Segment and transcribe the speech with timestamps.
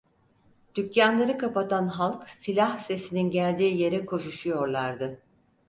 [0.75, 5.19] Dükkânları kapatan halk silah sesinin geldiği yere koşuşuyorlardı.